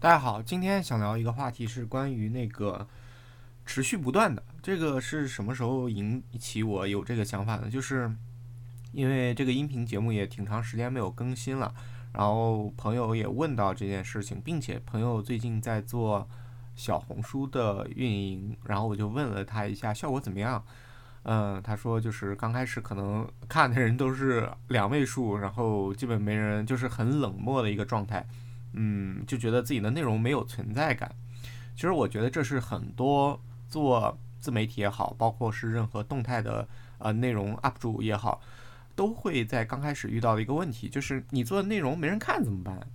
[0.00, 2.86] 大家好，今天想聊一个话题是关于那个
[3.66, 4.40] 持续不断的。
[4.62, 7.68] 这个是什么时候引起我有这个想法呢？
[7.68, 8.08] 就是
[8.92, 11.74] 因为这个音频节目也挺长时间没有更新了，
[12.12, 16.28] 然后朋友也问到这件事情，并且朋友最近在做
[16.76, 20.64] 小红书的运营，然后我就问了他一下效果怎么样。
[21.24, 28.24] 嗯，他说就是刚开始可能看的人都是两位数，然后基本没人，就是很冷漠的一个状态。
[28.72, 31.14] 嗯，就觉得自己的内容没有存在感。
[31.74, 38.40] 其实我觉得这是很多做自媒体也好，包括是任何动态的呃内容 UP 主也好，
[38.94, 42.86] 都会在刚开始遇到的一个问题，就是你做的内容没人看怎么办？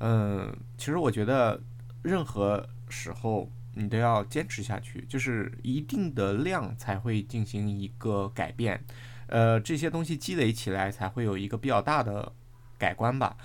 [0.00, 1.60] 嗯，其实我觉得
[2.02, 3.50] 任何时候。
[3.78, 8.82] 你都要坚持下去，就是一定的量才会进行一个改变，
[9.26, 12.32] 呃，这些东西积累起来才会有一个比较大的
[12.78, 13.36] 改观吧。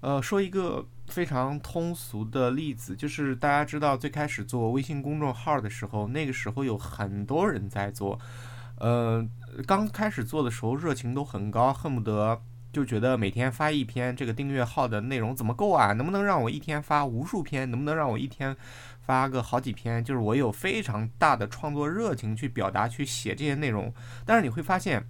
[0.00, 8.18] 呃，说一个非常通俗的例子，就是大家知道最开始做微信公众号的时候，那个时候有很多人在做，
[8.78, 9.26] 呃，
[9.66, 12.40] 刚开始做的时候热情都很高，恨不得
[12.72, 15.92] 就觉得每天发一篇，这个订阅号的内容怎么够啊？
[15.92, 17.70] 能不能让我一天发无数篇？
[17.70, 18.56] 能不能让我一天？
[19.02, 23.92] 发个好几篇，就是我有非常大的创作热情去表达、去写这些内容。
[24.24, 25.04] 但是你会发现，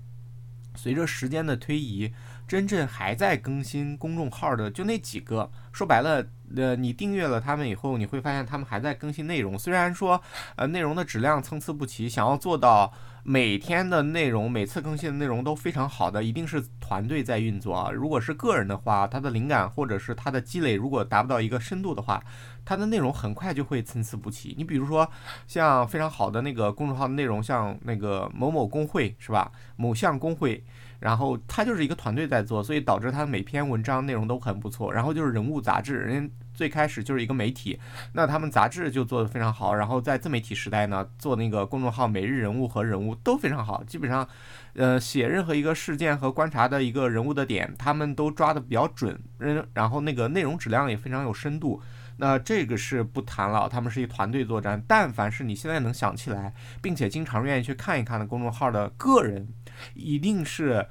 [0.75, 2.11] 随着时间的推移，
[2.51, 5.49] 真正还在更新公众号的就那几个。
[5.71, 6.27] 说白了，
[6.57, 9.57] 呃，你订阅了他们以后，你会发现他们还在更新内容。
[9.57, 10.21] 虽然说，
[10.57, 12.93] 呃，内容的质量参差不齐，想要做到。
[13.23, 17.91] 每天的内容，每次更新的内容都非常好的，一定是团队在运作啊。
[17.91, 22.21] 如果是个人的话，他的灵感或者是他的积累，如果达不到一个深度的话，
[22.65, 24.55] 他的内容很快就会参差不齐。
[24.57, 25.09] 你比如说，
[25.47, 29.53] 像非常好的那个公众号的内容，像那个某某工会是吧？
[29.77, 30.65] 某项工会。
[31.01, 34.93] 然后他就是一个团队在做，所以导致他每篇文章内容都很不错。
[34.93, 37.81] 然后就是人物杂志，人家最开始就是一个媒体，
[38.13, 39.75] 那他们杂志就做的非常好。
[39.75, 44.29] 然后在自媒体时代呢，做那个公众号每日人物和人物都非常好，基本上，
[44.75, 49.19] 呃，写任何一个事件和观察的一个人物的点，他们都抓的比较准。
[49.39, 51.81] 嗯，然后那个内容质量也非常有深度。
[52.19, 54.83] 那这个是不谈了，他们是一团队作战。
[54.87, 56.53] 但凡是你现在能想起来，
[56.83, 59.49] 并且经常愿意去看一看的公众号的个人。
[59.95, 60.87] 一定是，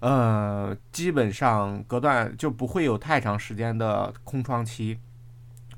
[0.00, 4.98] 呃，基本上隔断就不会有太长时间的空窗期。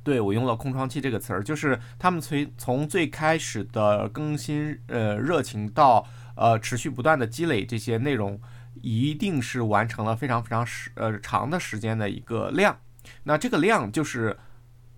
[0.03, 6.07] 对我用了“空窗期”这个词儿，就是他们从从最开始的更新，呃，热情到
[6.37, 8.39] 呃持续不断的积累这些内容，
[8.83, 12.79] 一定是完成了非常非常时呃长的时间的一个量。
[13.23, 14.37] 那这个量就是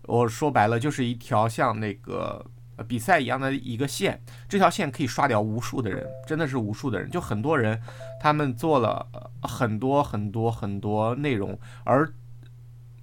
[0.03, 2.45] 我说白了，就是一条像那个。
[2.77, 7.81] 呃，比赛一样的一个线，这条线可以刷掉无数的人，真的是无数的人，就很多人，
[8.21, 9.07] 他们做了
[9.43, 12.13] 很多很多很多内容，而。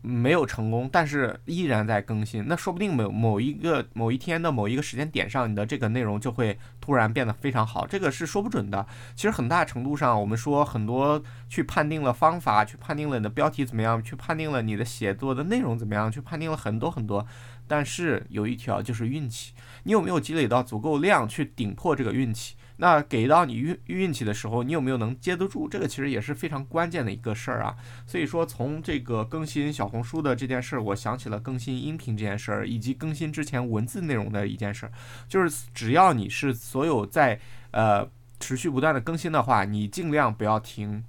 [0.06, 2.46] 没有成功，但是依然在更新。
[2.48, 8.86] 那说不定某某一个某一天的某一个时间点上，你的这个内容就会突然变得非常好，这个是说不准的。
[9.16, 17.26] 其实很大程度上，我们说很多去判定了方法，去判定了你的标题怎么样，去判定了你的写作的内容怎么样，去判定了很多很多。
[17.66, 19.54] 但是有一条就是运气，
[19.84, 22.56] 你有没有积累到足够量去顶破这个运气？
[22.78, 25.70] 那给到你运运气的时候，你有没有能接得住？
[25.70, 27.76] 这个其实也是非常关键的一个事儿啊。
[28.08, 34.92] 所以说，从这个更新小红书的这件事儿，我想起了更新音频这件事儿，以及更新之前文字内容的一件事儿，
[35.28, 37.40] 就是只要你是所有在
[37.72, 41.04] 呃持续不断的更新的话，你尽量不要停，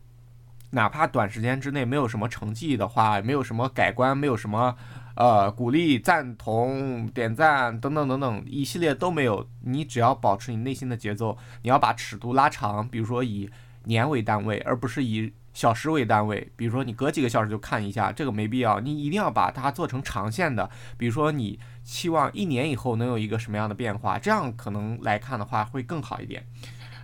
[0.70, 4.76] 哪怕短时间之内没有什么成绩的话，没有什么改观，没有什么。
[5.16, 13.48] 呃，鼓励、赞同、点赞等等等等一系列都没有，你只要保持你内心的节奏，你要把尺度拉长，比如说以
[13.84, 16.50] 年为单位，而不是以小时为单位。
[16.56, 18.80] 比如说你隔几个小时就看一下，这个没必要。
[18.80, 26.44] 你一定要把它做成长线的，比如说你期望一年以后能有一个什么样的变化，这样可能来看的话会更好一点。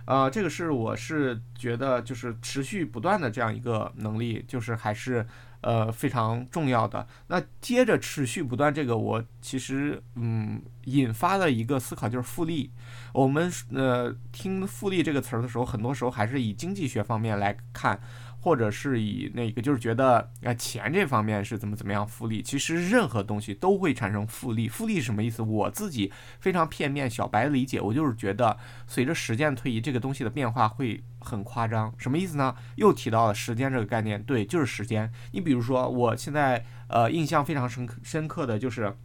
[0.03, 5.25] 呃，这个是我是觉得就是持续不断的这样一个能力，就是还是。
[5.61, 7.07] 呃，非常重要的。
[7.27, 12.71] 那接着持续不断，这个我其实嗯，引发了一个思考，就是复利。
[13.13, 17.99] 我们呃听“复利”这个词儿的时候，很多时候还是以经济学方面来看。
[18.41, 22.41] 或者是以那个，就是觉得啊，钱这方面是怎么怎么样复利。
[22.41, 24.67] 其实任何东西都会产生复利。
[24.67, 25.41] 复利什么意思？
[25.43, 28.57] 我自己非常片面小白理解，我就是觉得
[28.87, 31.93] 随着时间推移，这个东西的变化会很夸张。
[31.97, 32.55] 什么意思呢？
[32.75, 34.21] 又提到了时间这个概念。
[34.23, 35.11] 对，就是时间。
[35.31, 38.97] 你比如说，我现在呃印象非常深刻深刻的就是。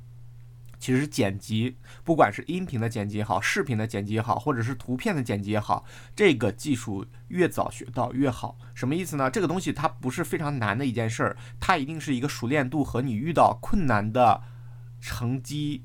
[0.78, 5.84] 其实剪辑，不管是音频的剪辑也好，视频的剪辑也好，或者是图片的剪辑也好，
[6.14, 8.58] 这个技术越早学到越好。
[8.75, 9.31] 什么意思呢？
[9.31, 14.43] 这个东西它不是非常难的一件事儿，它一定是一个熟练度和你遇到困难的
[15.00, 15.82] 成绩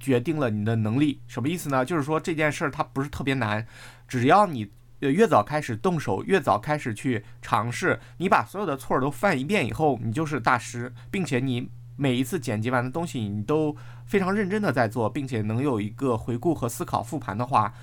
[0.00, 1.20] 决定了你的能力。
[1.26, 1.84] 什么意思呢？
[1.84, 3.66] 就是说这件事儿它不是特别难，
[4.06, 17.74] 只要你越早开始动手，越早开始去尝试，你把所有的错儿都犯一遍以后，你就是大师，并且你每一次剪辑完的东西，你都非常认真的在做，并且能有一个回顾和思考复盘的话，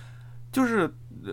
[0.52, 0.92] 就是。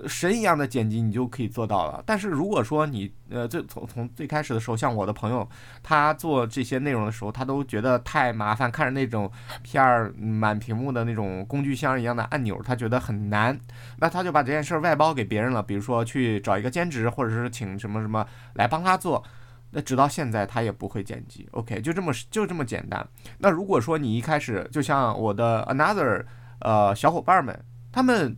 [0.08, 5.46] 神一样的剪辑你就可以做到了，但是如果说你呃最从从最开始的时候，像我的朋友，
[5.82, 9.31] 他做这些内容的时候，他都觉得太麻烦，看着那种
[9.62, 13.58] 片儿满屏幕的那种工具箱一样的按钮，他觉得很难，
[13.99, 19.23] 那他就把这件事外包给别人了，比如说去找一个兼职，或者是请什么什么来帮他做，
[19.73, 23.05] 那直到现在他也不会剪辑，OK，就这么就这么简单。
[23.39, 26.25] 那如果说你一开始就像我的 Another
[26.61, 27.59] 呃小伙伴们，
[27.91, 28.37] 他们。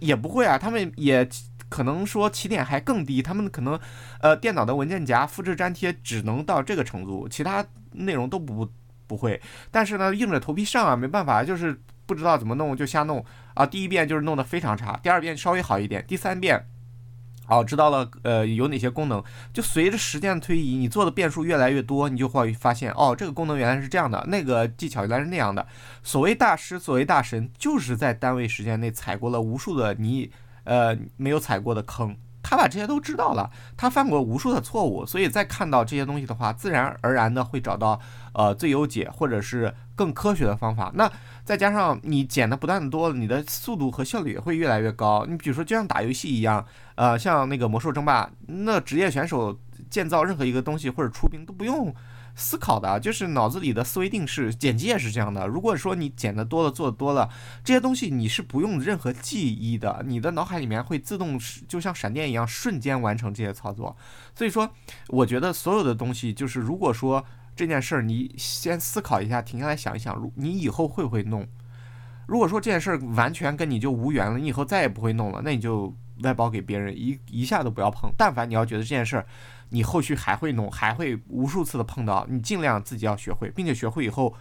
[0.00, 1.26] 也不会啊，他们也
[1.70, 3.80] 可能说起点还更低，他们可能，
[4.20, 8.68] 呃，电脑的文件夹复制粘贴只能到这个程度，其他内容都不
[9.06, 9.40] 不会。
[9.70, 13.24] 但是呢，硬着头皮上啊，没办法，就是不知道怎么弄就瞎弄
[13.54, 13.64] 啊。
[13.64, 16.66] 第一遍就是弄得非常差，第二遍稍微好一点，第三遍。
[17.48, 19.22] 哦，知道了，呃，有哪些功能？
[19.52, 25.66] 就随着时间的推移，你做的变数越来越多，你就会发现，哦，这个功能原来是这样的，那个技巧原来是那样的。
[26.02, 30.30] 所谓大师，所谓大神，就是在单位时间内踩过了无数的你，
[30.64, 32.14] 呃，没有踩过的坑。
[32.48, 38.00] 他把这些都知道了，他犯过无数的错误，所以再看到这些东西的话，自然而然的会找到
[38.32, 40.90] 呃最优解或者是更科学的方法。
[40.94, 41.12] 那
[41.44, 45.26] 再加上你捡的不断的多，你的速度和效率也会越来越高。
[45.28, 46.64] 你比如说，就像打游戏一样，
[46.94, 49.54] 呃，像那个魔兽争霸，那职业选手
[49.90, 51.94] 建造任何一个东西或者出兵都不用。
[52.38, 55.46] 思考的就是脑子里的思维定式，剪辑也是这样的。
[55.48, 57.28] 如果说你剪的多了，做的多了，
[57.64, 63.96] 这些东西你是不用任何记忆的，你的脑海里面会自动就像闪电一样瞬间完成这些操作。
[64.36, 64.70] 所以说，
[65.08, 67.24] 我觉得所有的东西就是，如果说
[67.56, 71.44] 这件事儿你先思考一下，停下来想一想，如你以后会不会弄？
[72.28, 75.92] 如果说这件事儿完全跟你就无缘了，你以后再也不会弄了，那你就
[76.22, 78.10] 外包给别人，一一下都不要碰。
[78.16, 79.26] 但凡你要觉得这件事儿，
[79.70, 84.34] 你后续还会弄，还会无数次的碰到，你尽量自己要学会，并且学会以后，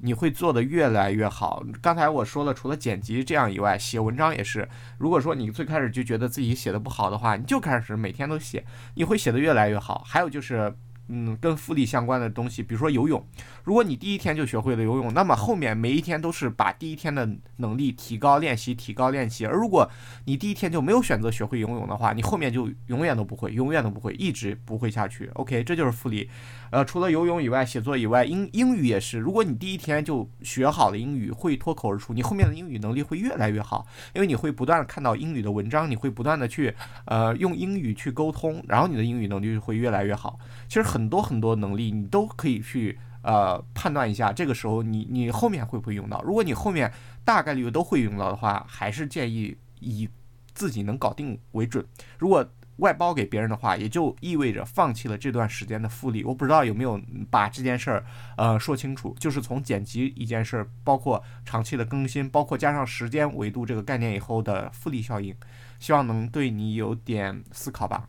[0.00, 1.64] 你会做的越来越好。
[1.80, 4.68] 刚才我说了，除了剪辑这样以外，写文章也是。
[4.98, 8.64] 如果说你最开始就觉得自己写的不好的话，你就开始每天都写，
[8.94, 10.02] 你会写的越来越好。
[10.06, 10.76] 还有就是。
[11.08, 13.22] 嗯，跟复利相关的东西，比如说游泳，
[13.62, 19.44] 如果你第一天就学会了游泳，那么后面每一天都是把第一天的能力提高练习，提高练习。
[19.44, 19.90] 而如果
[20.24, 25.30] 你第一天就没有选择学会游泳的话，你后面就永远都不会，永远都不会，一直不会下去。
[25.34, 26.30] OK，这就是复利。
[26.70, 29.18] 呃，除了游泳以外，写作以外，英英语也是。
[29.18, 36.74] 如果你第一天就学好了英语，会脱口而出，你后面的英语能力会越来越好，因为你会不断的看到英语的文章，你会不断的去
[37.04, 40.38] 呃用英语去沟通，然后你的英语能力会越来越好。
[40.66, 40.93] 其实。
[40.94, 46.22] 很多很多能力，你都可以去呃判断一下，这个时候你你后面会不会用到？
[46.22, 46.92] 如果你后面
[47.24, 50.08] 大概率都会用到的话，还是建议以
[50.54, 51.84] 自己能搞定为准。
[52.16, 56.22] 如果外包给别人的话，也就意味着放弃了这段时间的复利。
[56.22, 58.04] 我不知道有没有把这件事儿
[58.36, 65.34] 呃说清楚，就是从剪辑一件事儿，包括长期的更新，包括加上时间维度这个概念以后的复利效应，
[65.80, 68.08] 希望能对你有点思考吧。